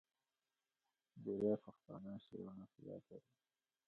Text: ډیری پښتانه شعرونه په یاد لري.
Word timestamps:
ډیری 1.23 1.53
پښتانه 1.63 2.11
شعرونه 2.25 2.65
په 2.71 2.79
یاد 2.87 3.03
لري. 3.11 3.29